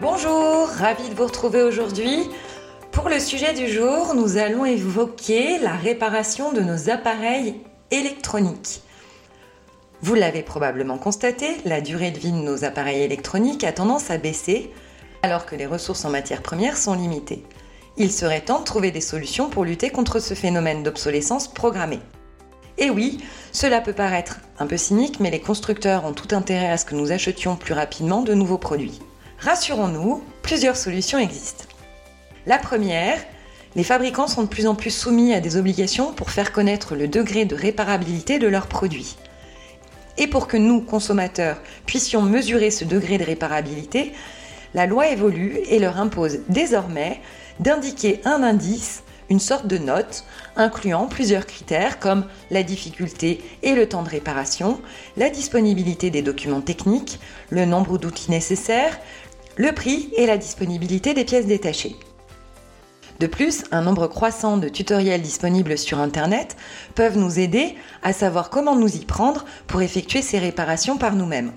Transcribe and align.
Bonjour, 0.00 0.68
ravi 0.68 1.08
de 1.08 1.14
vous 1.16 1.26
retrouver 1.26 1.60
aujourd'hui. 1.60 2.30
Pour 2.92 3.08
le 3.08 3.18
sujet 3.18 3.52
du 3.52 3.66
jour, 3.66 4.14
nous 4.14 4.36
allons 4.36 4.64
évoquer 4.64 5.58
la 5.58 5.72
réparation 5.72 6.52
de 6.52 6.60
nos 6.60 6.88
appareils 6.88 7.56
électroniques. 7.90 8.82
Vous 10.00 10.14
l'avez 10.14 10.42
probablement 10.42 10.98
constaté, 10.98 11.56
la 11.64 11.80
durée 11.80 12.12
de 12.12 12.18
vie 12.20 12.30
de 12.30 12.36
nos 12.36 12.62
appareils 12.62 13.02
électroniques 13.02 13.64
a 13.64 13.72
tendance 13.72 14.12
à 14.12 14.18
baisser 14.18 14.70
alors 15.24 15.46
que 15.46 15.56
les 15.56 15.66
ressources 15.66 16.04
en 16.04 16.10
matières 16.10 16.42
premières 16.42 16.76
sont 16.76 16.94
limitées. 16.94 17.42
Il 17.96 18.12
serait 18.12 18.42
temps 18.42 18.60
de 18.60 18.64
trouver 18.64 18.92
des 18.92 19.00
solutions 19.00 19.50
pour 19.50 19.64
lutter 19.64 19.90
contre 19.90 20.20
ce 20.20 20.34
phénomène 20.34 20.84
d'obsolescence 20.84 21.48
programmée. 21.48 21.98
Et 22.78 22.88
oui, 22.88 23.18
cela 23.50 23.80
peut 23.80 23.92
paraître 23.92 24.38
un 24.60 24.68
peu 24.68 24.76
cynique, 24.76 25.18
mais 25.18 25.32
les 25.32 25.40
constructeurs 25.40 26.04
ont 26.04 26.12
tout 26.12 26.36
intérêt 26.36 26.70
à 26.70 26.76
ce 26.76 26.84
que 26.84 26.94
nous 26.94 27.10
achetions 27.10 27.56
plus 27.56 27.74
rapidement 27.74 28.22
de 28.22 28.34
nouveaux 28.34 28.58
produits. 28.58 29.00
Rassurons-nous, 29.40 30.24
plusieurs 30.42 30.76
solutions 30.76 31.20
existent. 31.20 31.64
La 32.46 32.58
première, 32.58 33.20
les 33.76 33.84
fabricants 33.84 34.26
sont 34.26 34.42
de 34.42 34.48
plus 34.48 34.66
en 34.66 34.74
plus 34.74 34.90
soumis 34.90 35.32
à 35.32 35.38
des 35.38 35.56
obligations 35.56 36.12
pour 36.12 36.30
faire 36.30 36.50
connaître 36.50 36.96
le 36.96 37.06
degré 37.06 37.44
de 37.44 37.54
réparabilité 37.54 38.40
de 38.40 38.48
leurs 38.48 38.66
produits. 38.66 39.16
Et 40.16 40.26
pour 40.26 40.48
que 40.48 40.56
nous, 40.56 40.80
consommateurs, 40.80 41.60
puissions 41.86 42.22
mesurer 42.22 42.72
ce 42.72 42.84
degré 42.84 43.16
de 43.16 43.24
réparabilité, 43.24 44.12
la 44.74 44.86
loi 44.86 45.08
évolue 45.08 45.60
et 45.68 45.78
leur 45.78 45.98
impose 45.98 46.40
désormais 46.48 47.20
d'indiquer 47.60 48.20
un 48.24 48.42
indice, 48.42 49.04
une 49.30 49.40
sorte 49.40 49.66
de 49.66 49.78
note, 49.78 50.24
incluant 50.56 51.06
plusieurs 51.06 51.46
critères 51.46 52.00
comme 52.00 52.24
la 52.50 52.64
difficulté 52.64 53.40
et 53.62 53.74
le 53.74 53.88
temps 53.88 54.02
de 54.02 54.08
réparation, 54.08 54.80
la 55.16 55.30
disponibilité 55.30 56.10
des 56.10 56.22
documents 56.22 56.60
techniques, 56.60 57.20
le 57.50 57.66
nombre 57.66 57.98
d'outils 57.98 58.30
nécessaires, 58.30 58.98
le 59.58 59.72
prix 59.72 60.08
et 60.16 60.24
la 60.24 60.38
disponibilité 60.38 61.12
des 61.14 61.24
pièces 61.24 61.46
détachées. 61.46 61.96
De 63.18 63.26
plus, 63.26 63.64
un 63.72 63.82
nombre 63.82 64.06
croissant 64.06 64.56
de 64.56 64.68
tutoriels 64.68 65.20
disponibles 65.20 65.76
sur 65.76 65.98
Internet 65.98 66.56
peuvent 66.94 67.18
nous 67.18 67.40
aider 67.40 67.74
à 68.04 68.12
savoir 68.12 68.48
comment 68.48 68.76
nous 68.76 68.94
y 68.94 69.04
prendre 69.04 69.44
pour 69.66 69.82
effectuer 69.82 70.22
ces 70.22 70.38
réparations 70.38 70.96
par 70.96 71.16
nous-mêmes. 71.16 71.52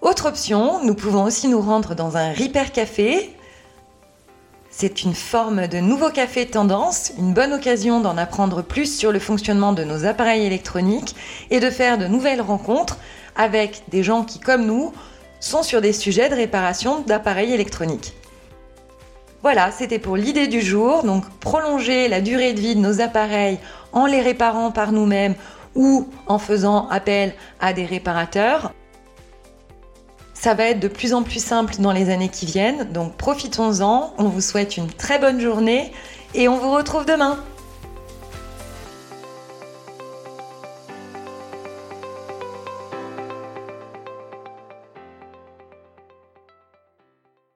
Autre 0.00 0.30
option, 0.30 0.82
nous 0.82 0.94
pouvons 0.94 1.24
aussi 1.24 1.48
nous 1.48 1.60
rendre 1.60 1.94
dans 1.94 2.16
un 2.16 2.32
Repair 2.32 2.72
Café. 2.72 3.36
C'est 4.70 5.02
une 5.02 5.14
forme 5.14 5.66
de 5.66 5.78
nouveau 5.78 6.08
café 6.08 6.46
tendance, 6.46 7.12
une 7.18 7.34
bonne 7.34 7.52
occasion 7.52 8.00
d'en 8.00 8.16
apprendre 8.16 8.62
plus 8.62 8.96
sur 8.96 9.12
le 9.12 9.18
fonctionnement 9.18 9.74
de 9.74 9.84
nos 9.84 10.06
appareils 10.06 10.46
électroniques 10.46 11.14
et 11.50 11.60
de 11.60 11.68
faire 11.68 11.98
de 11.98 12.06
nouvelles 12.06 12.40
rencontres 12.40 12.96
avec 13.36 13.82
des 13.88 14.02
gens 14.02 14.24
qui, 14.24 14.40
comme 14.40 14.64
nous, 14.64 14.94
sont 15.40 15.62
sur 15.62 15.80
des 15.80 15.92
sujets 15.92 16.28
de 16.28 16.34
réparation 16.34 17.00
d'appareils 17.00 17.52
électroniques. 17.52 18.14
Voilà, 19.42 19.72
c'était 19.72 19.98
pour 19.98 20.16
l'idée 20.16 20.48
du 20.48 20.60
jour, 20.60 21.02
donc 21.02 21.28
prolonger 21.40 22.08
la 22.08 22.20
durée 22.20 22.52
de 22.52 22.60
vie 22.60 22.76
de 22.76 22.80
nos 22.80 23.00
appareils 23.00 23.58
en 23.92 24.04
les 24.04 24.20
réparant 24.20 24.70
par 24.70 24.92
nous-mêmes 24.92 25.34
ou 25.74 26.08
en 26.26 26.38
faisant 26.38 26.88
appel 26.88 27.34
à 27.58 27.72
des 27.72 27.86
réparateurs. 27.86 28.72
Ça 30.34 30.54
va 30.54 30.64
être 30.64 30.80
de 30.80 30.88
plus 30.88 31.14
en 31.14 31.22
plus 31.22 31.42
simple 31.42 31.74
dans 31.78 31.92
les 31.92 32.10
années 32.10 32.28
qui 32.28 32.46
viennent, 32.46 32.92
donc 32.92 33.16
profitons-en, 33.16 34.14
on 34.18 34.24
vous 34.24 34.40
souhaite 34.40 34.76
une 34.76 34.88
très 34.88 35.18
bonne 35.18 35.40
journée 35.40 35.92
et 36.34 36.48
on 36.48 36.58
vous 36.58 36.70
retrouve 36.70 37.06
demain. 37.06 37.38